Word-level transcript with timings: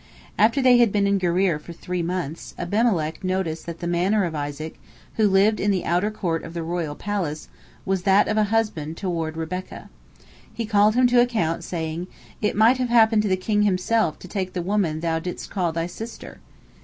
After 0.35 0.63
they 0.63 0.79
had 0.79 0.91
been 0.91 1.05
in 1.05 1.19
Gerar 1.19 1.59
for 1.59 1.73
three 1.73 2.01
months, 2.01 2.55
Abimelech 2.57 3.23
noticed 3.23 3.67
that 3.67 3.81
the 3.81 3.85
manner 3.87 4.23
of 4.23 4.33
Isaac, 4.33 4.79
who 5.17 5.27
lived 5.29 5.59
in 5.59 5.69
the 5.69 5.85
outer 5.85 6.09
court 6.09 6.43
of 6.43 6.55
the 6.55 6.63
royal 6.63 6.95
palace, 6.95 7.49
was 7.85 8.01
that 8.01 8.27
of 8.27 8.35
a 8.35 8.45
husband 8.45 8.97
toward 8.97 9.37
Rebekah. 9.37 9.91
He 10.51 10.65
called 10.65 10.95
him 10.95 11.05
to 11.05 11.21
account, 11.21 11.63
saying, 11.63 12.07
"It 12.41 12.55
might 12.55 12.79
have 12.79 12.89
happened 12.89 13.21
to 13.21 13.27
the 13.29 13.37
king 13.37 13.61
himself 13.61 14.17
to 14.17 14.27
take 14.27 14.53
the 14.53 14.63
woman 14.63 15.01
thou 15.01 15.19
didst 15.19 15.51
call 15.51 15.71
thy 15.71 15.85
sister." 15.85 16.39